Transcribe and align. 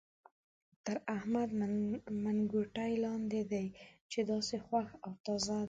تر 0.85 0.97
احمد 1.15 1.49
منګوټی 2.23 2.91
لاندې 3.05 3.41
دی 3.51 3.65
چې 4.11 4.19
داسې 4.31 4.55
خوښ 4.65 4.87
او 5.05 5.11
تازه 5.25 5.55
دی. 5.57 5.59